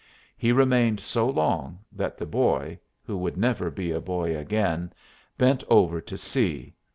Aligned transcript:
He 0.35 0.51
remained 0.51 0.99
so 0.99 1.29
long 1.29 1.77
that 1.91 2.17
the 2.17 2.25
boy, 2.25 2.79
who 3.03 3.15
would 3.17 3.37
never 3.37 3.69
be 3.69 3.91
a 3.91 4.01
boy 4.01 4.35
again, 4.35 4.93
bent 5.37 5.63
over 5.69 6.01
to 6.01 6.17
see. 6.17 6.73